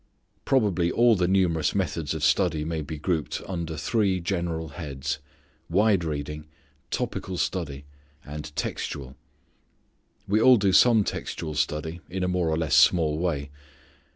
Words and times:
Probably 0.45 0.91
all 0.91 1.15
the 1.15 1.27
numerous 1.27 1.75
methods 1.75 2.15
of 2.15 2.23
study 2.23 2.65
may 2.65 2.81
be 2.81 2.97
grouped 2.97 3.39
under 3.45 3.77
three 3.77 4.19
general 4.19 4.69
heads, 4.69 5.19
wide 5.69 6.03
reading, 6.03 6.47
topical 6.89 7.37
study, 7.37 7.85
and 8.25 8.51
textual. 8.55 9.15
We 10.27 10.41
all 10.41 10.57
do 10.57 10.73
some 10.73 11.03
textual 11.03 11.53
study 11.53 12.01
in 12.09 12.23
a 12.23 12.27
more 12.27 12.49
or 12.49 12.57
less 12.57 12.73
small 12.73 13.19
way. 13.19 13.51